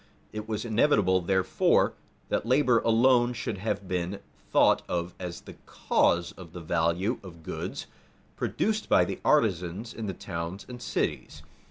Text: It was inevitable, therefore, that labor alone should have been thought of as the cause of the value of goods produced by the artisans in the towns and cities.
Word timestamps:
It 0.33 0.49
was 0.49 0.65
inevitable, 0.65 1.21
therefore, 1.21 1.93
that 2.29 2.43
labor 2.43 2.79
alone 2.79 3.33
should 3.33 3.59
have 3.59 3.87
been 3.87 4.19
thought 4.51 4.81
of 4.89 5.13
as 5.19 5.41
the 5.41 5.57
cause 5.67 6.31
of 6.31 6.53
the 6.53 6.59
value 6.59 7.19
of 7.21 7.43
goods 7.43 7.85
produced 8.35 8.89
by 8.89 9.05
the 9.05 9.19
artisans 9.23 9.93
in 9.93 10.07
the 10.07 10.15
towns 10.15 10.65
and 10.67 10.81
cities. 10.81 11.43